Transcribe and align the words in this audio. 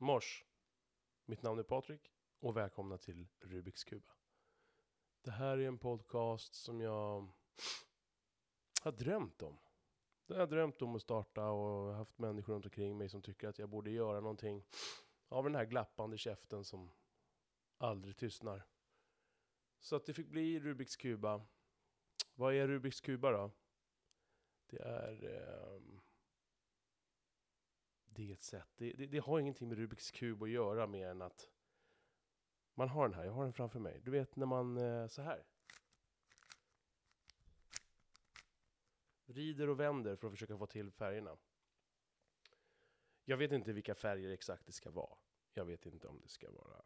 Mors! 0.00 0.44
Mitt 1.24 1.42
namn 1.42 1.58
är 1.58 1.62
Patrik 1.62 2.12
och 2.40 2.56
välkomna 2.56 2.98
till 2.98 3.28
Rubiks 3.40 3.84
Kuba. 3.84 4.12
Det 5.20 5.30
här 5.30 5.58
är 5.58 5.68
en 5.68 5.78
podcast 5.78 6.54
som 6.54 6.80
jag 6.80 7.32
har 8.82 8.92
drömt 8.92 9.42
om. 9.42 9.58
Det 10.26 10.34
har 10.34 10.40
jag 10.40 10.50
drömt 10.50 10.82
om 10.82 10.96
att 10.96 11.02
starta 11.02 11.50
och 11.50 11.94
haft 11.94 12.18
människor 12.18 12.52
runt 12.52 12.64
omkring 12.64 12.98
mig 12.98 13.08
som 13.08 13.22
tycker 13.22 13.48
att 13.48 13.58
jag 13.58 13.68
borde 13.68 13.90
göra 13.90 14.20
någonting 14.20 14.64
av 15.28 15.44
den 15.44 15.54
här 15.54 15.64
glappande 15.64 16.18
käften 16.18 16.64
som 16.64 16.92
aldrig 17.78 18.16
tystnar. 18.16 18.66
Så 19.80 19.96
att 19.96 20.06
det 20.06 20.14
fick 20.14 20.28
bli 20.28 20.60
Rubiks 20.60 20.96
Kuba. 20.96 21.46
Vad 22.34 22.54
är 22.54 22.68
Rubiks 22.68 23.00
Kuba 23.00 23.30
då? 23.30 23.50
Det 24.66 24.78
är... 24.78 25.24
Eh, 25.24 26.00
det 28.26 28.40
sätt. 28.40 28.68
Det, 28.76 28.92
det, 28.92 29.06
det 29.06 29.18
har 29.18 29.40
ingenting 29.40 29.68
med 29.68 29.78
Rubiks 29.78 30.10
kub 30.10 30.42
att 30.42 30.50
göra 30.50 30.86
mer 30.86 31.08
än 31.08 31.22
att 31.22 31.50
man 32.74 32.88
har 32.88 33.08
den 33.08 33.18
här. 33.18 33.24
Jag 33.24 33.32
har 33.32 33.44
den 33.44 33.52
framför 33.52 33.78
mig. 33.78 34.00
Du 34.04 34.10
vet 34.10 34.36
när 34.36 34.46
man 34.46 34.76
eh, 34.76 35.06
så 35.06 35.22
här. 35.22 35.44
Vrider 39.26 39.68
och 39.68 39.80
vänder 39.80 40.16
för 40.16 40.26
att 40.26 40.32
försöka 40.32 40.58
få 40.58 40.66
till 40.66 40.90
färgerna. 40.90 41.36
Jag 43.24 43.36
vet 43.36 43.52
inte 43.52 43.72
vilka 43.72 43.94
färger 43.94 44.30
exakt 44.30 44.66
det 44.66 44.72
ska 44.72 44.90
vara. 44.90 45.18
Jag 45.52 45.64
vet 45.64 45.86
inte 45.86 46.08
om 46.08 46.20
det 46.20 46.28
ska 46.28 46.50
vara 46.50 46.82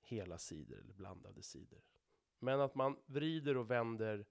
hela 0.00 0.38
sidor 0.38 0.78
eller 0.78 0.94
blandade 0.94 1.42
sidor. 1.42 1.82
Men 2.38 2.60
att 2.60 2.74
man 2.74 2.96
vrider 3.06 3.56
och 3.56 3.70
vänder, 3.70 4.26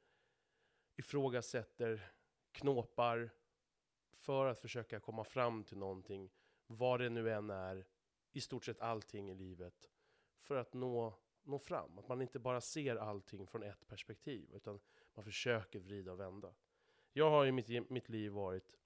ifrågasätter, 0.96 2.12
knåpar, 2.52 3.30
för 4.20 4.46
att 4.46 4.60
försöka 4.60 5.00
komma 5.00 5.24
fram 5.24 5.64
till 5.64 5.78
någonting, 5.78 6.32
vad 6.68 7.00
det 7.00 7.10
nu 7.10 7.32
än 7.32 7.50
är, 7.50 7.86
i 8.32 8.42
stort 8.42 8.66
sett 8.66 8.82
allting 8.82 9.30
i 9.30 9.36
livet, 9.36 9.90
för 10.40 10.56
att 10.56 10.74
nå, 10.74 11.14
nå 11.44 11.60
fram. 11.60 11.98
Att 12.00 12.08
man 12.08 12.22
inte 12.22 12.40
bara 12.40 12.62
ser 12.62 12.96
allting 12.96 13.48
från 13.48 13.64
ett 13.64 13.88
perspektiv, 13.88 14.50
utan 14.54 14.80
man 15.14 15.26
försöker 15.26 15.80
vrida 15.80 16.12
och 16.12 16.20
vända. 16.20 16.54
Jag 17.14 17.30
har 17.30 17.46
i 17.46 17.52
mitt, 17.52 17.90
mitt 17.90 18.10
liv 18.10 18.32
varit 18.32 18.78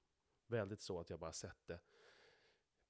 väldigt 0.48 0.80
så 0.80 1.00
att 1.00 1.10
jag 1.10 1.20
bara 1.20 1.32
sett 1.34 1.68
det 1.68 1.80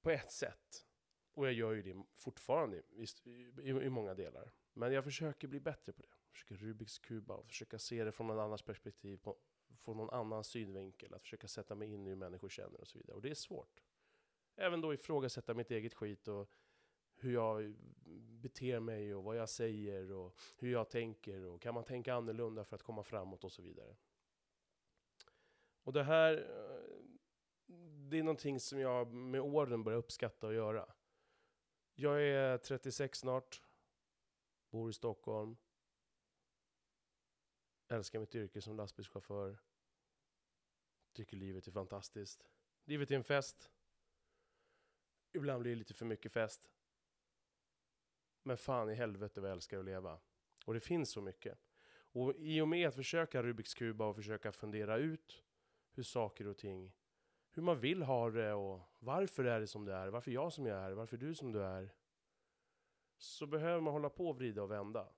på 0.00 0.10
ett 0.10 0.32
sätt. 0.32 0.86
Och 1.34 1.46
jag 1.46 1.52
gör 1.52 1.72
ju 1.72 1.82
det 1.82 2.04
fortfarande 2.14 2.82
i, 2.90 3.06
i, 3.24 3.68
i 3.68 3.90
många 3.90 4.14
delar. 4.14 4.52
Men 4.72 4.92
jag 4.92 5.04
försöker 5.04 5.48
bli 5.48 5.60
bättre 5.60 5.92
på 5.92 6.02
det. 6.02 6.08
Jag 6.08 6.32
försöker 6.32 6.54
Rubiks 6.54 6.98
kuba 6.98 7.34
och 7.34 7.46
försöka 7.46 7.78
se 7.78 8.04
det 8.04 8.12
från 8.12 8.26
någon 8.26 8.38
annans 8.38 8.62
perspektiv, 8.62 9.16
på, 9.16 9.36
från 9.76 9.96
någon 9.96 10.10
annan 10.10 10.44
synvinkel, 10.44 11.14
att 11.14 11.22
försöka 11.22 11.48
sätta 11.48 11.74
mig 11.74 11.92
in 11.92 12.06
i 12.06 12.08
hur 12.08 12.16
människor 12.16 12.48
känner 12.48 12.80
och 12.80 12.88
så 12.88 12.98
vidare. 12.98 13.16
Och 13.16 13.22
det 13.22 13.30
är 13.30 13.34
svårt. 13.34 13.82
Även 14.56 14.80
då 14.80 14.94
ifrågasätta 14.94 15.54
mitt 15.54 15.70
eget 15.70 15.94
skit 15.94 16.28
och 16.28 16.50
hur 17.16 17.34
jag 17.34 17.74
beter 18.42 18.80
mig 18.80 19.14
och 19.14 19.24
vad 19.24 19.36
jag 19.36 19.48
säger 19.48 20.12
och 20.12 20.36
hur 20.56 20.72
jag 20.72 20.90
tänker 20.90 21.44
och 21.44 21.62
kan 21.62 21.74
man 21.74 21.84
tänka 21.84 22.14
annorlunda 22.14 22.64
för 22.64 22.76
att 22.76 22.82
komma 22.82 23.02
framåt 23.02 23.44
och 23.44 23.52
så 23.52 23.62
vidare. 23.62 23.96
Och 25.82 25.92
det 25.92 26.02
här, 26.02 26.36
eh, 26.36 27.04
det 28.10 28.18
är 28.18 28.22
någonting 28.22 28.60
som 28.60 28.78
jag 28.78 29.12
med 29.12 29.40
åren 29.40 29.84
börjar 29.84 29.98
uppskatta 29.98 30.48
att 30.48 30.54
göra. 30.54 30.94
Jag 31.94 32.22
är 32.22 32.58
36 32.58 33.18
snart, 33.18 33.62
bor 34.70 34.90
i 34.90 34.92
Stockholm, 34.92 35.56
älskar 37.88 38.20
mitt 38.20 38.34
yrke 38.34 38.60
som 38.60 38.76
lastbilschaufför, 38.76 39.58
tycker 41.12 41.36
livet 41.36 41.66
är 41.66 41.72
fantastiskt. 41.72 42.50
Livet 42.84 43.10
är 43.10 43.14
en 43.14 43.24
fest. 43.24 43.70
Ibland 45.32 45.62
blir 45.62 45.72
det 45.72 45.78
lite 45.78 45.94
för 45.94 46.06
mycket 46.06 46.32
fest. 46.32 46.70
Men 48.42 48.56
fan 48.56 48.90
i 48.90 48.94
helvete 48.94 49.40
vad 49.40 49.50
jag 49.50 49.54
älskar 49.54 49.78
att 49.78 49.84
leva. 49.84 50.20
Och 50.64 50.74
det 50.74 50.80
finns 50.80 51.10
så 51.10 51.20
mycket. 51.20 51.58
Och 51.94 52.34
i 52.36 52.60
och 52.60 52.68
med 52.68 52.88
att 52.88 52.94
försöka 52.94 53.42
Rubiks 53.42 53.74
kuba 53.74 54.06
och 54.06 54.16
försöka 54.16 54.52
fundera 54.52 54.96
ut 54.96 55.42
hur 55.90 56.02
saker 56.02 56.46
och 56.46 56.56
ting, 56.56 56.92
hur 57.50 57.62
man 57.62 57.80
vill 57.80 58.02
ha 58.02 58.30
det 58.30 58.52
och 58.52 58.80
varför 58.98 59.44
är 59.44 59.60
det 59.60 59.66
som 59.66 59.84
det 59.84 59.94
är, 59.94 60.08
varför 60.08 60.30
jag 60.30 60.52
som 60.52 60.66
jag 60.66 60.78
är, 60.78 60.92
varför 60.92 61.16
du 61.16 61.34
som 61.34 61.52
du 61.52 61.62
är. 61.62 61.94
Så 63.18 63.46
behöver 63.46 63.80
man 63.80 63.92
hålla 63.92 64.10
på 64.10 64.28
och 64.28 64.36
vrida 64.36 64.62
och 64.62 64.70
vända. 64.70 65.08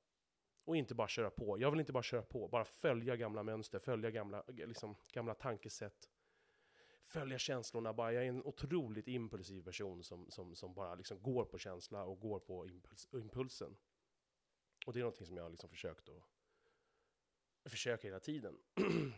Och 0.67 0.77
inte 0.77 0.95
bara 0.95 1.09
köra 1.09 1.31
på. 1.31 1.61
Jag 1.61 1.71
vill 1.71 1.81
inte 1.81 1.93
bara 1.93 2.03
köra 2.03 2.23
på, 2.23 2.49
bara 2.49 2.65
följa 2.65 3.17
gamla 3.17 3.43
mönster, 3.43 3.79
följa 3.79 4.11
gamla, 4.11 4.45
liksom, 4.49 4.97
gamla 5.13 5.35
tankesätt. 5.35 6.11
Följa 7.03 7.39
känslorna 7.39 7.93
bara. 7.93 8.13
Jag 8.13 8.25
är 8.25 8.29
en 8.29 8.45
otroligt 8.45 9.09
impulsiv 9.09 9.63
person 9.63 10.03
som, 10.03 10.31
som, 10.31 10.55
som 10.55 10.75
bara 10.75 10.95
liksom 10.95 11.23
går 11.23 11.45
på 11.45 11.59
känsla 11.59 12.05
och 12.05 12.21
går 12.21 12.41
på 12.41 12.67
impuls, 12.67 13.09
impulsen. 13.13 13.77
Och 14.87 14.93
det 14.93 14.99
är 14.99 15.01
någonting 15.01 15.27
som 15.27 15.37
jag 15.37 15.45
har 15.45 15.51
liksom 15.51 15.71
försökt 15.71 16.09
att... 16.09 16.23
Jag 17.63 17.73
försöker 17.73 18.09
hela 18.09 18.21
tiden. 18.21 18.59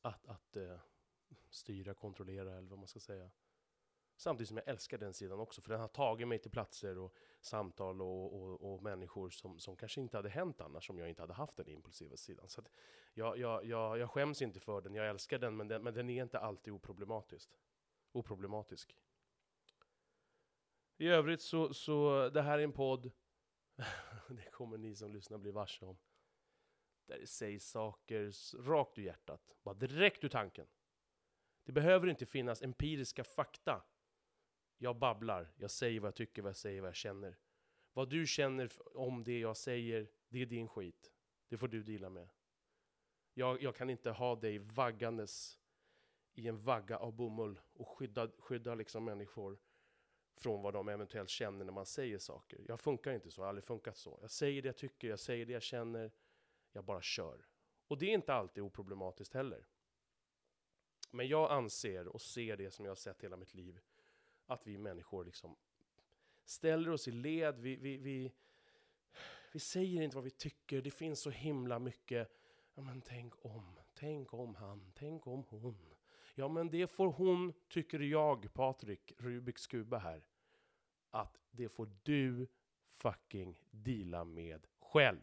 att 0.00 0.26
att 0.26 0.56
uh, 0.56 0.78
styra, 1.50 1.94
kontrollera 1.94 2.58
eller 2.58 2.68
vad 2.68 2.78
man 2.78 2.88
ska 2.88 3.00
säga. 3.00 3.30
Samtidigt 4.20 4.48
som 4.48 4.56
jag 4.56 4.68
älskar 4.68 4.98
den 4.98 5.14
sidan 5.14 5.40
också, 5.40 5.62
för 5.62 5.70
den 5.70 5.80
har 5.80 5.88
tagit 5.88 6.28
mig 6.28 6.38
till 6.38 6.50
platser 6.50 6.98
och 6.98 7.14
samtal 7.40 8.02
och, 8.02 8.34
och, 8.34 8.72
och 8.72 8.82
människor 8.82 9.30
som, 9.30 9.58
som 9.58 9.76
kanske 9.76 10.00
inte 10.00 10.16
hade 10.16 10.28
hänt 10.28 10.60
annars 10.60 10.90
om 10.90 10.98
jag 10.98 11.08
inte 11.08 11.22
hade 11.22 11.34
haft 11.34 11.56
den 11.56 11.68
impulsiva 11.68 12.16
sidan. 12.16 12.48
Så 12.48 12.62
jag, 13.14 13.38
jag, 13.38 13.64
jag, 13.64 13.98
jag 13.98 14.10
skäms 14.10 14.42
inte 14.42 14.60
för 14.60 14.80
den, 14.80 14.94
jag 14.94 15.08
älskar 15.08 15.38
den 15.38 15.56
men, 15.56 15.68
den, 15.68 15.82
men 15.82 15.94
den 15.94 16.10
är 16.10 16.22
inte 16.22 16.38
alltid 16.38 16.72
oproblematisk. 16.72 17.50
oproblematisk. 18.12 18.96
I 20.96 21.08
övrigt 21.08 21.42
så, 21.42 21.74
så, 21.74 22.28
det 22.28 22.42
här 22.42 22.58
är 22.58 22.62
en 22.62 22.72
podd, 22.72 23.10
det 24.28 24.50
kommer 24.50 24.78
ni 24.78 24.96
som 24.96 25.12
lyssnar 25.12 25.38
bli 25.38 25.50
varse 25.50 25.84
om, 25.84 25.98
där 27.06 27.18
det 27.18 27.26
sägs 27.26 27.70
saker 27.70 28.32
rakt 28.62 28.98
ur 28.98 29.02
hjärtat, 29.02 29.56
bara 29.62 29.74
direkt 29.74 30.24
ur 30.24 30.28
tanken. 30.28 30.66
Det 31.64 31.72
behöver 31.72 32.06
inte 32.06 32.26
finnas 32.26 32.62
empiriska 32.62 33.24
fakta 33.24 33.82
jag 34.82 34.96
babblar, 34.96 35.52
jag 35.56 35.70
säger 35.70 36.00
vad 36.00 36.06
jag 36.08 36.14
tycker, 36.14 36.42
vad 36.42 36.48
jag 36.48 36.56
säger, 36.56 36.80
vad 36.80 36.88
jag 36.88 36.96
känner. 36.96 37.36
Vad 37.92 38.10
du 38.10 38.26
känner 38.26 38.70
om 38.96 39.24
det 39.24 39.38
jag 39.38 39.56
säger, 39.56 40.10
det 40.28 40.42
är 40.42 40.46
din 40.46 40.68
skit. 40.68 41.12
Det 41.48 41.56
får 41.56 41.68
du 41.68 41.82
dela 41.82 42.10
med. 42.10 42.28
Jag, 43.34 43.62
jag 43.62 43.76
kan 43.76 43.90
inte 43.90 44.10
ha 44.10 44.36
dig 44.36 44.58
vaggandes 44.58 45.58
i 46.34 46.48
en 46.48 46.62
vagga 46.62 46.98
av 46.98 47.12
bomull 47.12 47.60
och 47.72 47.88
skydda, 47.88 48.30
skydda 48.38 48.74
liksom 48.74 49.04
människor 49.04 49.58
från 50.36 50.62
vad 50.62 50.74
de 50.74 50.88
eventuellt 50.88 51.30
känner 51.30 51.64
när 51.64 51.72
man 51.72 51.86
säger 51.86 52.18
saker. 52.18 52.64
Jag 52.68 52.80
funkar 52.80 53.12
inte 53.12 53.30
så, 53.30 53.40
jag 53.40 53.44
har 53.44 53.48
aldrig 53.48 53.64
funkat 53.64 53.96
så. 53.96 54.18
Jag 54.20 54.30
säger 54.30 54.62
det 54.62 54.68
jag 54.68 54.76
tycker, 54.76 55.08
jag 55.08 55.20
säger 55.20 55.46
det 55.46 55.52
jag 55.52 55.62
känner, 55.62 56.12
jag 56.72 56.84
bara 56.84 57.02
kör. 57.02 57.46
Och 57.88 57.98
det 57.98 58.06
är 58.06 58.14
inte 58.14 58.34
alltid 58.34 58.62
oproblematiskt 58.62 59.34
heller. 59.34 59.66
Men 61.10 61.28
jag 61.28 61.50
anser 61.50 62.08
och 62.08 62.22
ser 62.22 62.56
det 62.56 62.70
som 62.70 62.84
jag 62.84 62.90
har 62.90 62.96
sett 62.96 63.24
hela 63.24 63.36
mitt 63.36 63.54
liv 63.54 63.80
att 64.50 64.66
vi 64.66 64.78
människor 64.78 65.24
liksom 65.24 65.56
ställer 66.44 66.90
oss 66.90 67.08
i 67.08 67.10
led, 67.10 67.58
vi, 67.58 67.76
vi, 67.76 67.96
vi, 67.96 68.32
vi 69.52 69.60
säger 69.60 70.02
inte 70.02 70.16
vad 70.16 70.24
vi 70.24 70.30
tycker, 70.30 70.82
det 70.82 70.90
finns 70.90 71.20
så 71.20 71.30
himla 71.30 71.78
mycket 71.78 72.40
Ja 72.74 72.82
men 72.82 73.02
tänk 73.02 73.44
om, 73.44 73.78
tänk 73.94 74.34
om 74.34 74.54
han, 74.54 74.92
tänk 74.94 75.26
om 75.26 75.44
hon. 75.48 75.94
Ja 76.34 76.48
men 76.48 76.70
det 76.70 76.86
får 76.86 77.08
hon, 77.08 77.52
tycker 77.68 78.00
jag, 78.00 78.54
Patrik 78.54 79.12
Rubiks 79.18 79.66
kuba 79.66 79.98
här, 79.98 80.24
att 81.10 81.40
det 81.50 81.68
får 81.68 81.90
du 82.02 82.46
fucking 82.96 83.60
deala 83.70 84.24
med 84.24 84.66
själv. 84.80 85.22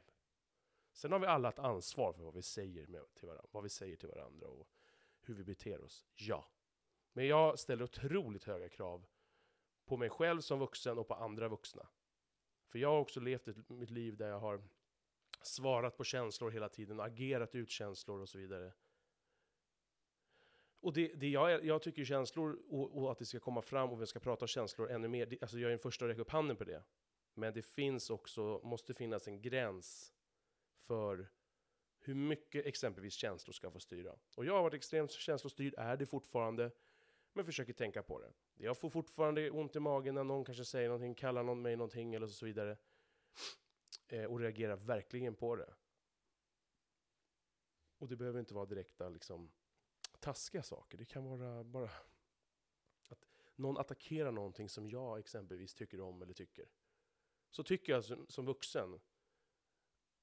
Sen 0.93 1.11
har 1.11 1.19
vi 1.19 1.27
alla 1.27 1.49
ett 1.49 1.59
ansvar 1.59 2.13
för 2.13 2.23
vad 2.23 2.33
vi 2.33 2.41
säger, 2.41 2.87
med, 2.87 3.01
till, 3.13 3.27
varandra, 3.27 3.47
vad 3.51 3.63
vi 3.63 3.69
säger 3.69 3.95
till 3.95 4.09
varandra 4.09 4.47
och 4.47 4.69
hur 5.21 5.33
vi 5.33 5.43
beter 5.43 5.81
oss. 5.81 6.05
Ja. 6.15 6.47
Men 7.13 7.27
jag 7.27 7.59
ställer 7.59 7.83
otroligt 7.83 8.43
höga 8.43 8.69
krav 8.69 9.05
på 9.87 9.97
mig 9.97 10.09
själv 10.09 10.41
som 10.41 10.59
vuxen 10.59 10.97
och 10.97 11.07
på 11.07 11.13
andra 11.13 11.47
vuxna. 11.47 11.87
För 12.67 12.79
jag 12.79 12.89
har 12.89 12.99
också 12.99 13.19
levt 13.19 13.47
ett, 13.47 13.69
mitt 13.69 13.89
liv 13.89 14.17
där 14.17 14.29
jag 14.29 14.39
har 14.39 14.63
svarat 15.41 15.97
på 15.97 16.03
känslor 16.03 16.51
hela 16.51 16.69
tiden, 16.69 16.99
agerat 16.99 17.55
ut 17.55 17.69
känslor 17.69 18.21
och 18.21 18.29
så 18.29 18.37
vidare. 18.37 18.73
Och 20.79 20.93
det, 20.93 21.07
det 21.15 21.29
jag, 21.29 21.65
jag 21.65 21.81
tycker 21.81 22.05
känslor 22.05 22.59
och, 22.69 22.97
och, 22.97 23.11
att 23.11 23.17
det 23.17 23.25
ska 23.25 23.39
komma 23.39 23.61
fram 23.61 23.89
och 23.89 24.01
vi 24.01 24.05
ska 24.05 24.19
prata 24.19 24.47
känslor 24.47 24.91
ännu 24.91 25.07
mer, 25.07 25.25
det, 25.25 25.41
alltså 25.41 25.59
jag 25.59 25.65
är 25.65 25.69
den 25.69 25.79
första 25.79 26.05
att 26.05 26.11
räcka 26.11 26.21
upp 26.21 26.31
handen 26.31 26.57
på 26.57 26.63
det. 26.63 26.83
Men 27.33 27.53
det 27.53 27.61
finns 27.61 28.09
också, 28.09 28.61
måste 28.63 28.93
finnas 28.93 29.27
en 29.27 29.41
gräns 29.41 30.13
för 30.77 31.29
hur 31.99 32.15
mycket 32.15 32.65
exempelvis 32.65 33.13
känslor 33.13 33.53
ska 33.53 33.71
få 33.71 33.79
styra. 33.79 34.15
Och 34.35 34.45
jag 34.45 34.53
har 34.53 34.61
varit 34.61 34.73
extremt 34.73 35.11
känslostyrd, 35.11 35.73
är 35.77 35.97
det 35.97 36.05
fortfarande 36.05 36.71
men 37.37 37.45
försöker 37.45 37.73
tänka 37.73 38.03
på 38.03 38.19
det. 38.19 38.33
Jag 38.55 38.77
får 38.77 38.89
fortfarande 38.89 39.51
ont 39.51 39.75
i 39.75 39.79
magen 39.79 40.15
när 40.15 40.23
någon 40.23 40.45
kanske 40.45 40.65
säger 40.65 40.87
någonting, 40.87 41.15
kallar 41.15 41.43
någon 41.43 41.61
mig 41.61 41.75
någonting 41.75 42.13
eller 42.13 42.27
så 42.27 42.45
vidare. 42.45 42.77
Eh, 44.07 44.23
och 44.23 44.39
reagerar 44.39 44.75
verkligen 44.75 45.35
på 45.35 45.55
det. 45.55 45.73
Och 47.97 48.07
det 48.07 48.15
behöver 48.15 48.39
inte 48.39 48.53
vara 48.53 48.65
direkta 48.65 49.09
liksom 49.09 49.51
taskiga 50.19 50.63
saker. 50.63 50.97
Det 50.97 51.05
kan 51.05 51.25
vara 51.25 51.63
bara 51.63 51.89
att 53.09 53.27
någon 53.55 53.77
attackerar 53.77 54.31
någonting 54.31 54.69
som 54.69 54.89
jag 54.89 55.19
exempelvis 55.19 55.73
tycker 55.73 56.01
om 56.01 56.21
eller 56.21 56.33
tycker, 56.33 56.69
så 57.49 57.63
tycker 57.63 57.93
jag 57.93 58.05
som, 58.05 58.27
som 58.27 58.45
vuxen 58.45 58.99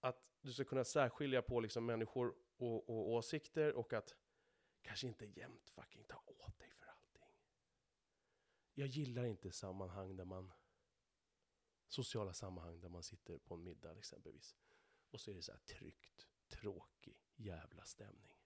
att 0.00 0.24
du 0.40 0.52
ska 0.52 0.64
kunna 0.64 0.84
särskilja 0.84 1.42
på 1.42 1.60
liksom 1.60 1.86
människor 1.86 2.34
och, 2.56 2.90
och 2.90 3.10
åsikter 3.10 3.72
och 3.72 3.92
att 3.92 4.16
kanske 4.84 5.06
inte 5.06 5.26
jämt 5.26 5.70
fucking 5.70 6.04
ta 6.04 6.22
åt 6.26 6.58
dig 6.58 6.70
för. 6.70 6.83
Jag 8.74 8.88
gillar 8.88 9.24
inte 9.24 9.52
sammanhang 9.52 10.16
där 10.16 10.24
man, 10.24 10.52
sociala 11.88 12.32
sammanhang 12.32 12.80
där 12.80 12.88
man 12.88 13.02
sitter 13.02 13.38
på 13.38 13.54
en 13.54 13.64
middag 13.64 13.98
exempelvis. 13.98 14.56
Och 15.10 15.20
så 15.20 15.30
är 15.30 15.34
det 15.34 15.42
så 15.42 15.52
här 15.52 15.58
tryggt, 15.58 16.28
tråkig 16.48 17.24
jävla 17.36 17.84
stämning. 17.84 18.38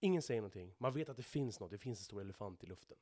Ingen 0.00 0.22
säger 0.22 0.40
någonting, 0.40 0.74
man 0.78 0.92
vet 0.92 1.08
att 1.08 1.16
det 1.16 1.22
finns 1.22 1.60
något, 1.60 1.70
det 1.70 1.78
finns 1.78 1.98
en 1.98 2.04
stor 2.04 2.20
elefant 2.20 2.64
i 2.64 2.66
luften. 2.66 2.98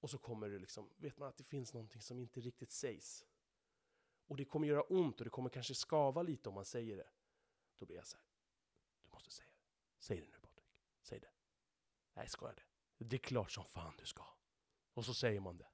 Och 0.00 0.10
så 0.10 0.18
kommer 0.18 0.48
det 0.48 0.58
liksom, 0.58 0.90
vet 0.96 1.18
man 1.18 1.28
att 1.28 1.36
det 1.36 1.44
finns 1.44 1.74
någonting 1.74 2.02
som 2.02 2.18
inte 2.18 2.40
riktigt 2.40 2.70
sägs. 2.70 3.24
Och 4.26 4.36
det 4.36 4.44
kommer 4.44 4.68
göra 4.68 4.82
ont 4.82 5.20
och 5.20 5.24
det 5.24 5.30
kommer 5.30 5.50
kanske 5.50 5.74
skava 5.74 6.22
lite 6.22 6.48
om 6.48 6.54
man 6.54 6.64
säger 6.64 6.96
det. 6.96 7.10
Då 7.78 7.86
blir 7.86 7.96
jag 7.96 8.06
så 8.06 8.16
här, 8.16 8.26
du 9.02 9.08
måste 9.08 9.30
säga 9.30 9.48
det. 9.48 9.60
Säg 9.98 10.20
det 10.20 10.26
nu 10.26 10.38
Patrik, 10.40 10.80
säg 11.02 11.20
det. 11.20 11.30
Nej, 12.14 12.28
ska 12.28 12.46
jag 12.46 12.56
det? 12.56 13.04
Det 13.04 13.16
är 13.16 13.20
klart 13.20 13.50
som 13.50 13.64
fan 13.64 13.94
du 13.98 14.06
ska. 14.06 14.24
Och 14.94 15.04
så 15.04 15.14
säger 15.14 15.40
man 15.40 15.56
det. 15.56 15.68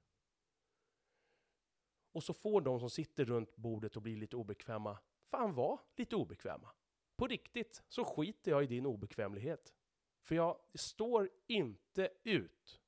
Och 2.11 2.23
så 2.23 2.33
får 2.33 2.61
de 2.61 2.79
som 2.79 2.89
sitter 2.89 3.25
runt 3.25 3.55
bordet 3.55 3.95
och 3.95 4.01
blir 4.01 4.17
lite 4.17 4.35
obekväma, 4.35 4.99
fan 5.29 5.53
var 5.53 5.79
lite 5.95 6.15
obekväma. 6.15 6.71
På 7.15 7.27
riktigt 7.27 7.83
så 7.87 8.05
skiter 8.05 8.51
jag 8.51 8.63
i 8.63 8.67
din 8.67 8.85
obekvämlighet. 8.85 9.73
För 10.21 10.35
jag 10.35 10.59
står 10.73 11.29
inte 11.47 12.13
ut 12.23 12.81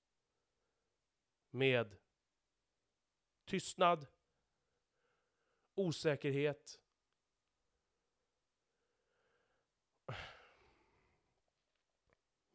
med 1.50 1.96
tystnad, 3.46 4.08
osäkerhet. 5.76 6.82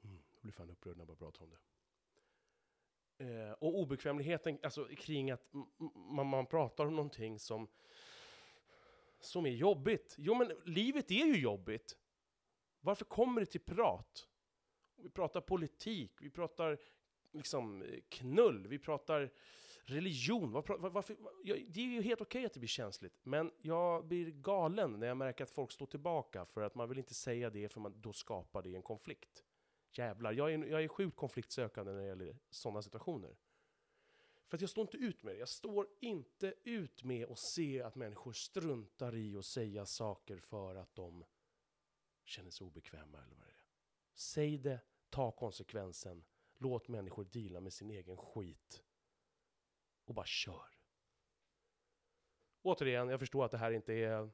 Mm, 0.02 0.22
jag 0.32 0.42
blir 0.42 0.52
fan 0.52 0.70
upprörd 0.70 0.96
när 0.96 1.02
jag 1.02 1.08
bara 1.08 1.16
pratar 1.16 1.44
om 1.44 1.50
det. 1.50 1.58
Eh, 3.18 3.52
och 3.52 3.78
obekvämligheten 3.78 4.58
alltså, 4.62 4.88
kring 4.96 5.30
att 5.30 5.50
man, 5.94 6.26
man 6.26 6.46
pratar 6.46 6.86
om 6.86 6.96
någonting 6.96 7.38
som, 7.38 7.68
som 9.20 9.46
är 9.46 9.50
jobbigt. 9.50 10.14
Jo, 10.18 10.34
men 10.34 10.52
livet 10.64 11.10
är 11.10 11.26
ju 11.26 11.40
jobbigt. 11.40 11.96
Varför 12.80 13.04
kommer 13.04 13.40
det 13.40 13.46
till 13.46 13.60
prat? 13.60 14.28
Vi 14.96 15.10
pratar 15.10 15.40
politik, 15.40 16.12
vi 16.20 16.30
pratar 16.30 16.78
liksom 17.32 17.84
knull, 18.08 18.66
vi 18.66 18.78
pratar 18.78 19.30
religion. 19.84 20.52
Var, 20.52 20.78
var, 20.78 20.90
varför, 20.90 21.16
det 21.44 21.80
är 21.80 21.84
ju 21.84 22.02
helt 22.02 22.20
okej 22.20 22.38
okay 22.38 22.46
att 22.46 22.52
det 22.52 22.60
blir 22.60 22.68
känsligt, 22.68 23.20
men 23.22 23.52
jag 23.62 24.06
blir 24.06 24.30
galen 24.30 25.00
när 25.00 25.06
jag 25.06 25.16
märker 25.16 25.44
att 25.44 25.50
folk 25.50 25.72
står 25.72 25.86
tillbaka 25.86 26.44
för 26.44 26.62
att 26.62 26.74
man 26.74 26.88
vill 26.88 26.98
inte 26.98 27.14
säga 27.14 27.50
det, 27.50 27.68
för 27.68 27.80
man, 27.80 28.00
då 28.00 28.12
skapar 28.12 28.62
det 28.62 28.74
en 28.74 28.82
konflikt. 28.82 29.44
Jävlar, 29.92 30.32
jag 30.32 30.52
är, 30.52 30.66
jag 30.66 30.84
är 30.84 30.88
sjukt 30.88 31.16
konfliktsökande 31.16 31.92
när 31.92 32.00
det 32.00 32.06
gäller 32.06 32.38
sådana 32.50 32.82
situationer. 32.82 33.36
För 34.48 34.56
att 34.56 34.60
jag 34.60 34.70
står 34.70 34.82
inte 34.82 34.96
ut 34.96 35.22
med 35.22 35.34
det. 35.34 35.38
Jag 35.38 35.48
står 35.48 35.88
inte 36.00 36.54
ut 36.64 37.04
med 37.04 37.30
att 37.30 37.38
se 37.38 37.82
att 37.82 37.94
människor 37.94 38.32
struntar 38.32 39.16
i 39.16 39.36
att 39.36 39.44
säga 39.44 39.86
saker 39.86 40.38
för 40.38 40.74
att 40.74 40.94
de 40.94 41.24
känner 42.24 42.50
sig 42.50 42.66
obekväma 42.66 43.18
eller 43.18 43.36
vad 43.36 43.46
det 43.46 43.52
är. 43.52 43.66
Säg 44.14 44.58
det, 44.58 44.80
ta 45.08 45.30
konsekvensen, 45.30 46.24
låt 46.58 46.88
människor 46.88 47.24
dela 47.24 47.60
med 47.60 47.72
sin 47.72 47.90
egen 47.90 48.16
skit 48.16 48.82
och 50.04 50.14
bara 50.14 50.26
kör. 50.26 50.78
Återigen, 52.62 53.08
jag 53.08 53.20
förstår 53.20 53.44
att 53.44 53.50
det 53.50 53.58
här 53.58 53.70
inte 53.70 53.92
är... 53.94 54.30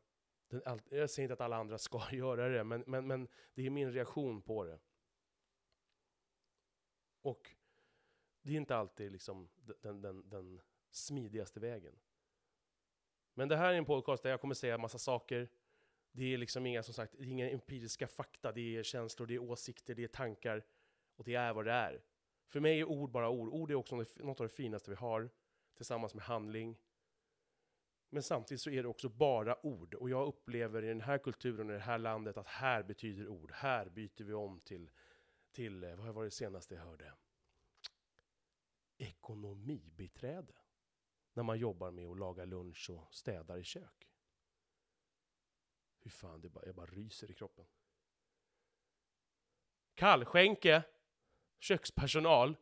Jag 0.91 1.11
säger 1.11 1.23
inte 1.23 1.33
att 1.33 1.41
alla 1.41 1.57
andra 1.57 1.79
ska 1.79 2.03
göra 2.13 2.49
det, 2.49 2.65
men, 2.65 2.85
men, 2.87 3.07
men 3.07 3.29
det 3.55 3.67
är 3.67 3.71
min 3.71 3.93
reaktion 3.93 4.43
på 4.43 4.65
det. 4.65 4.81
Och 7.25 7.51
det 8.43 8.53
är 8.53 8.57
inte 8.57 8.77
alltid 8.77 9.13
liksom 9.13 9.49
den, 9.83 10.01
den, 10.01 10.29
den 10.29 10.61
smidigaste 10.91 11.61
vägen. 11.61 11.99
Men 13.35 13.49
det 13.49 13.57
här 13.57 13.73
är 13.73 13.79
en 13.79 13.85
podcast 13.85 14.23
där 14.23 14.31
jag 14.31 14.41
kommer 14.41 14.55
säga 14.55 14.79
massa 14.79 14.99
saker. 14.99 15.49
Det 16.13 16.35
är 16.35 16.39
liksom 16.39 16.67
inga, 16.67 16.83
som 16.83 16.95
sagt, 16.95 17.15
inga 17.15 17.51
empiriska 17.51 18.07
fakta. 18.09 18.53
Det 18.53 18.77
är 18.77 18.83
känslor, 18.83 19.27
det 19.27 19.35
är 19.35 19.39
åsikter, 19.39 19.95
det 19.95 20.05
är 20.05 20.09
tankar. 20.09 20.65
Och 21.17 21.25
det 21.25 21.35
är 21.35 21.53
vad 21.53 21.65
det 21.65 21.73
är. 21.73 22.03
För 22.49 22.61
mig 22.61 22.81
är 22.81 22.85
ord 22.85 23.11
bara 23.11 23.31
ord. 23.31 23.49
Ord 23.49 23.71
är 23.71 23.75
också 23.75 24.05
något 24.17 24.41
av 24.41 24.47
det 24.47 24.55
finaste 24.55 24.91
vi 24.91 24.97
har 24.97 25.31
tillsammans 25.77 26.15
med 26.15 26.25
handling. 26.25 26.77
Men 28.09 28.23
samtidigt 28.23 28.61
så 28.61 28.71
är 28.71 28.83
det 28.83 28.89
också 28.89 29.09
bara 29.09 29.67
ord. 29.67 29.95
Och 29.95 30.11
jag 30.11 30.27
upplever 30.27 30.85
i 30.85 30.89
den 30.89 31.01
här 31.01 31.19
kulturen, 31.19 31.71
i 31.71 31.73
det 31.73 31.79
här 31.79 31.99
landet, 31.99 32.37
att 32.37 32.47
här 32.47 32.83
betyder 32.83 33.29
ord. 33.29 33.53
Här 33.53 33.89
byter 33.89 34.25
vi 34.25 34.33
om 34.33 34.61
till, 34.61 34.91
till 35.55 35.85
eh, 35.85 35.97
vad 35.97 36.15
var 36.15 36.25
det 36.25 36.31
senaste 36.31 36.75
jag 36.75 36.83
hörde? 36.83 37.13
Ekonomibiträde. 38.99 40.55
När 41.33 41.43
man 41.43 41.59
jobbar 41.59 41.91
med 41.91 42.07
att 42.07 42.19
laga 42.19 42.45
lunch 42.45 42.91
och 42.91 43.15
städar 43.15 43.59
i 43.59 43.65
kök. 43.65 44.11
Hur 46.01 46.11
fan, 46.11 46.41
det 46.41 46.49
bara, 46.49 46.67
jag 46.67 46.75
bara 46.75 46.87
ryser 46.87 47.31
i 47.31 47.35
kroppen. 47.35 47.67
Kallskänke, 49.95 50.83
kökspersonal, 51.59 52.57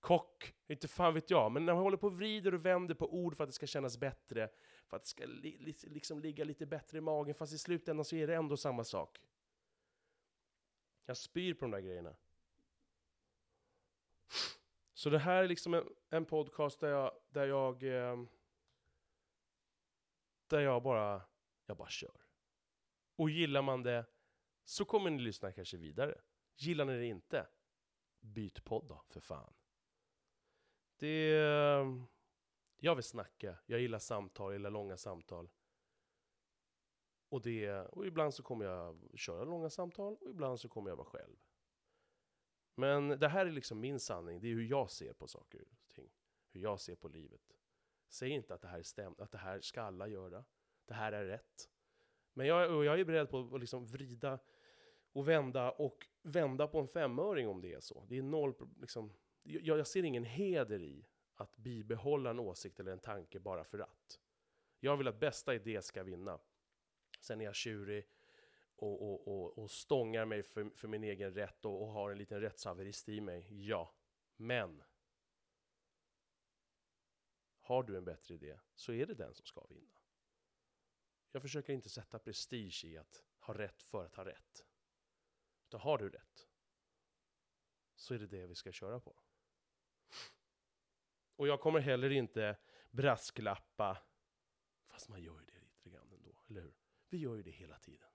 kock, 0.00 0.54
inte 0.66 0.88
fan 0.88 1.14
vet 1.14 1.30
jag. 1.30 1.52
Men 1.52 1.66
när 1.66 1.74
man 1.74 1.82
håller 1.82 1.96
på 1.96 2.06
och 2.06 2.16
vrider 2.16 2.54
och 2.54 2.66
vänder 2.66 2.94
på 2.94 3.14
ord 3.14 3.36
för 3.36 3.44
att 3.44 3.48
det 3.48 3.54
ska 3.54 3.66
kännas 3.66 3.98
bättre, 3.98 4.48
för 4.86 4.96
att 4.96 5.02
det 5.02 5.08
ska 5.08 5.24
li 5.24 5.74
liksom 5.82 6.20
ligga 6.20 6.44
lite 6.44 6.66
bättre 6.66 6.98
i 6.98 7.00
magen, 7.00 7.34
fast 7.34 7.52
i 7.52 7.58
slutändan 7.58 8.04
så 8.04 8.16
är 8.16 8.26
det 8.26 8.34
ändå 8.34 8.56
samma 8.56 8.84
sak. 8.84 9.20
Jag 11.06 11.16
spyr 11.16 11.54
på 11.54 11.64
de 11.64 11.70
där 11.70 11.80
grejerna. 11.80 12.16
Så 15.04 15.10
det 15.10 15.18
här 15.18 15.44
är 15.44 15.48
liksom 15.48 15.74
en, 15.74 15.88
en 16.10 16.24
podcast 16.24 16.80
där 16.80 16.88
jag, 16.88 17.12
där 17.28 17.46
jag, 17.46 17.82
eh, 17.82 18.24
där 20.46 20.60
jag 20.60 20.82
bara, 20.82 21.22
jag 21.66 21.76
bara 21.76 21.88
kör. 21.88 22.20
Och 23.16 23.30
gillar 23.30 23.62
man 23.62 23.82
det 23.82 24.06
så 24.64 24.84
kommer 24.84 25.10
ni 25.10 25.22
lyssna 25.22 25.52
kanske 25.52 25.76
vidare. 25.76 26.20
Gillar 26.56 26.84
ni 26.84 26.98
det 26.98 27.06
inte, 27.06 27.46
byt 28.20 28.64
podd 28.64 28.88
då, 28.88 29.02
för 29.08 29.20
fan. 29.20 29.54
Det... 30.96 31.30
Jag 32.76 32.94
vill 32.94 33.04
snacka, 33.04 33.58
jag 33.66 33.80
gillar 33.80 33.98
samtal, 33.98 34.52
jag 34.52 34.58
gillar 34.58 34.70
långa 34.70 34.96
samtal. 34.96 35.50
Och, 37.28 37.42
det, 37.42 37.70
och 37.70 38.06
ibland 38.06 38.34
så 38.34 38.42
kommer 38.42 38.64
jag 38.64 39.10
köra 39.14 39.44
långa 39.44 39.70
samtal, 39.70 40.16
och 40.20 40.30
ibland 40.30 40.60
så 40.60 40.68
kommer 40.68 40.90
jag 40.90 40.96
vara 40.96 41.06
själv. 41.06 41.36
Men 42.74 43.08
det 43.08 43.28
här 43.28 43.46
är 43.46 43.50
liksom 43.50 43.80
min 43.80 44.00
sanning, 44.00 44.40
det 44.40 44.48
är 44.48 44.54
hur 44.54 44.64
jag 44.64 44.90
ser 44.90 45.12
på 45.12 45.28
saker 45.28 45.60
och 45.60 45.94
ting. 45.94 46.10
Hur 46.50 46.60
jag 46.60 46.80
ser 46.80 46.94
på 46.94 47.08
livet. 47.08 47.60
Säg 48.08 48.30
inte 48.30 48.54
att 48.54 48.60
det 48.60 48.68
här 48.68 48.78
är 48.78 48.82
stämt, 48.82 49.20
att 49.20 49.30
det 49.30 49.38
här 49.38 49.60
ska 49.60 49.82
alla 49.82 50.08
göra. 50.08 50.44
Det 50.84 50.94
här 50.94 51.12
är 51.12 51.24
rätt. 51.24 51.68
Men 52.32 52.46
jag, 52.46 52.84
jag 52.84 53.00
är 53.00 53.04
beredd 53.04 53.30
på 53.30 53.50
att 53.54 53.60
liksom 53.60 53.86
vrida 53.86 54.38
och 55.12 55.28
vända 55.28 55.70
och 55.70 56.06
vända 56.22 56.66
på 56.66 56.80
en 56.80 56.88
femöring 56.88 57.48
om 57.48 57.60
det 57.60 57.72
är 57.72 57.80
så. 57.80 58.04
Det 58.08 58.18
är 58.18 58.22
noll, 58.22 58.54
liksom, 58.80 59.12
jag, 59.42 59.78
jag 59.78 59.86
ser 59.86 60.02
ingen 60.02 60.24
heder 60.24 60.82
i 60.82 61.06
att 61.34 61.56
bibehålla 61.56 62.30
en 62.30 62.38
åsikt 62.38 62.80
eller 62.80 62.92
en 62.92 62.98
tanke 62.98 63.40
bara 63.40 63.64
för 63.64 63.78
att. 63.78 64.20
Jag 64.80 64.96
vill 64.96 65.08
att 65.08 65.20
bästa 65.20 65.54
idé 65.54 65.82
ska 65.82 66.02
vinna. 66.02 66.38
Sen 67.20 67.40
är 67.40 67.44
jag 67.44 67.54
tjurig 67.54 68.06
och, 68.76 69.02
och, 69.02 69.28
och, 69.28 69.58
och 69.58 69.70
stångar 69.70 70.24
mig 70.24 70.42
för, 70.42 70.70
för 70.70 70.88
min 70.88 71.04
egen 71.04 71.34
rätt 71.34 71.64
och, 71.64 71.82
och 71.82 71.88
har 71.88 72.10
en 72.10 72.18
liten 72.18 72.40
rättshaverist 72.40 73.08
i 73.08 73.20
mig. 73.20 73.66
Ja, 73.66 73.94
men 74.36 74.82
har 77.60 77.82
du 77.82 77.96
en 77.96 78.04
bättre 78.04 78.34
idé 78.34 78.60
så 78.74 78.92
är 78.92 79.06
det 79.06 79.14
den 79.14 79.34
som 79.34 79.46
ska 79.46 79.66
vinna. 79.66 79.98
Jag 81.30 81.42
försöker 81.42 81.72
inte 81.72 81.88
sätta 81.88 82.18
prestige 82.18 82.84
i 82.84 82.96
att 82.96 83.24
ha 83.38 83.58
rätt 83.58 83.82
för 83.82 84.04
att 84.04 84.14
ha 84.14 84.24
rätt. 84.24 84.66
Utan 85.68 85.80
har 85.80 85.98
du 85.98 86.08
rätt 86.08 86.48
så 87.94 88.14
är 88.14 88.18
det 88.18 88.26
det 88.26 88.46
vi 88.46 88.54
ska 88.54 88.72
köra 88.72 89.00
på. 89.00 89.16
Och 91.36 91.48
jag 91.48 91.60
kommer 91.60 91.80
heller 91.80 92.10
inte 92.10 92.58
brasklappa, 92.90 93.98
fast 94.86 95.08
man 95.08 95.22
gör 95.22 95.40
ju 95.40 95.46
det 95.46 95.60
lite 95.60 95.90
grann 95.90 96.12
ändå, 96.12 96.42
eller 96.46 96.60
hur? 96.60 96.74
Vi 97.08 97.18
gör 97.18 97.36
ju 97.36 97.42
det 97.42 97.50
hela 97.50 97.78
tiden. 97.78 98.13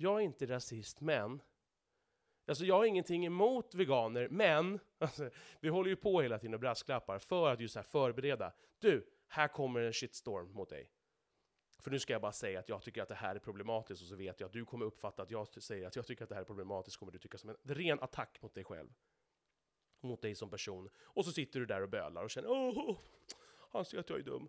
Jag 0.00 0.20
är 0.20 0.24
inte 0.24 0.46
rasist, 0.46 1.00
men 1.00 1.42
Alltså 2.46 2.64
jag 2.64 2.74
har 2.74 2.84
ingenting 2.84 3.26
emot 3.26 3.74
veganer, 3.74 4.28
men 4.28 4.80
alltså, 4.98 5.30
vi 5.60 5.68
håller 5.68 5.90
ju 5.90 5.96
på 5.96 6.20
hela 6.20 6.38
tiden 6.38 6.54
och 6.54 6.60
brasklappar 6.60 7.18
för 7.18 7.52
att 7.52 7.60
just 7.60 7.76
här 7.76 7.82
förbereda. 7.82 8.52
Du, 8.78 9.06
här 9.28 9.48
kommer 9.48 9.80
en 9.80 9.92
shitstorm 9.92 10.52
mot 10.52 10.68
dig. 10.68 10.90
För 11.78 11.90
nu 11.90 11.98
ska 11.98 12.12
jag 12.12 12.22
bara 12.22 12.32
säga 12.32 12.58
att 12.58 12.68
jag 12.68 12.82
tycker 12.82 13.02
att 13.02 13.08
det 13.08 13.14
här 13.14 13.34
är 13.34 13.38
problematiskt 13.38 14.02
och 14.02 14.08
så 14.08 14.16
vet 14.16 14.40
jag 14.40 14.46
att 14.46 14.52
du 14.52 14.64
kommer 14.64 14.86
uppfatta 14.86 15.22
att 15.22 15.30
jag 15.30 15.62
säger 15.62 15.86
att 15.86 15.96
jag 15.96 16.06
tycker 16.06 16.24
att 16.24 16.28
det 16.28 16.34
här 16.34 16.42
är 16.42 16.46
problematiskt, 16.46 16.96
kommer 16.96 17.12
du 17.12 17.18
tycka 17.18 17.38
som 17.38 17.50
en 17.50 17.56
ren 17.62 18.00
attack 18.00 18.42
mot 18.42 18.54
dig 18.54 18.64
själv. 18.64 18.88
mot 20.00 20.22
dig 20.22 20.34
som 20.34 20.50
person. 20.50 20.88
Och 21.02 21.24
så 21.24 21.32
sitter 21.32 21.60
du 21.60 21.66
där 21.66 21.82
och 21.82 21.88
bölar 21.88 22.22
och 22.22 22.30
känner 22.30 22.48
åh, 22.50 22.98
han 23.72 23.84
säger 23.84 24.00
att 24.00 24.10
jag 24.10 24.18
är 24.18 24.22
dum. 24.22 24.48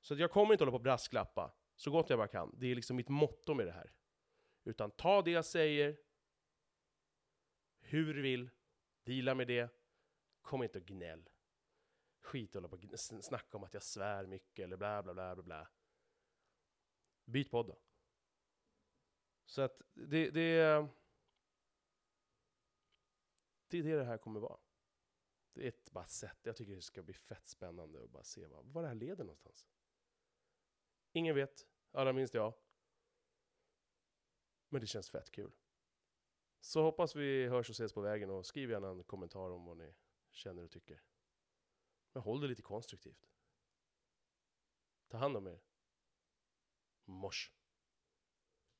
Så 0.00 0.14
att 0.14 0.20
jag 0.20 0.30
kommer 0.30 0.54
inte 0.54 0.64
hålla 0.64 0.72
på 0.72 0.76
och 0.76 0.82
brasklappa 0.82 1.52
så 1.76 1.90
gott 1.90 2.10
jag 2.10 2.18
bara 2.18 2.28
kan. 2.28 2.54
Det 2.58 2.66
är 2.66 2.74
liksom 2.74 2.96
mitt 2.96 3.08
motto 3.08 3.54
med 3.54 3.66
det 3.66 3.72
här. 3.72 3.92
Utan 4.68 4.90
ta 4.90 5.22
det 5.22 5.30
jag 5.30 5.44
säger, 5.44 6.00
hur 7.80 8.14
du 8.14 8.22
vill, 8.22 8.50
deala 9.02 9.34
med 9.34 9.46
det, 9.46 9.70
kom 10.42 10.62
inte 10.62 10.78
och 10.78 10.84
gnäll. 10.84 11.28
Skit 12.20 12.48
i 12.54 12.58
att 12.58 12.62
hålla 12.62 12.68
på 12.68 12.92
och 12.92 12.98
snacka 13.00 13.56
om 13.56 13.64
att 13.64 13.74
jag 13.74 13.82
svär 13.82 14.26
mycket 14.26 14.64
eller 14.64 14.76
bla 14.76 15.02
bla 15.02 15.14
bla 15.14 15.34
bla 15.34 15.42
bla. 15.42 15.68
Byt 17.24 17.50
podd 17.50 17.66
då. 17.66 17.78
Så 19.44 19.62
att 19.62 19.82
det, 19.94 20.30
det, 20.30 20.88
det 23.68 23.78
är 23.78 23.82
det 23.82 23.96
det 23.96 24.04
här 24.04 24.18
kommer 24.18 24.40
vara. 24.40 24.60
Det 25.52 25.64
är 25.64 25.68
ett 25.68 25.90
bara 25.90 26.06
sätt. 26.06 26.38
Jag 26.42 26.56
tycker 26.56 26.74
det 26.74 26.82
ska 26.82 27.02
bli 27.02 27.14
fett 27.14 27.48
spännande 27.48 28.04
att 28.04 28.10
bara 28.10 28.24
se 28.24 28.46
vad, 28.46 28.66
vad 28.66 28.84
det 28.84 28.88
här 28.88 28.94
leder 28.94 29.24
någonstans. 29.24 29.66
Ingen 31.12 31.34
vet, 31.34 31.66
allra 31.92 32.12
minst 32.12 32.34
jag. 32.34 32.54
Men 34.68 34.80
det 34.80 34.86
känns 34.86 35.10
fett 35.10 35.30
kul. 35.30 35.52
Så 36.60 36.82
hoppas 36.82 37.16
vi 37.16 37.46
hörs 37.46 37.68
och 37.68 37.74
ses 37.74 37.92
på 37.92 38.00
vägen 38.00 38.30
och 38.30 38.46
skriv 38.46 38.70
gärna 38.70 38.88
en 38.88 39.04
kommentar 39.04 39.50
om 39.50 39.64
vad 39.64 39.76
ni 39.76 39.94
känner 40.30 40.64
och 40.64 40.70
tycker. 40.70 41.02
Men 42.12 42.22
håll 42.22 42.40
det 42.40 42.48
lite 42.48 42.62
konstruktivt. 42.62 43.30
Ta 45.08 45.18
hand 45.18 45.36
om 45.36 45.46
er. 45.46 45.60
Mors. 47.04 47.52